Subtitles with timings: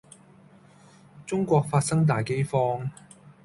[1.27, 2.89] 中國發生大饑荒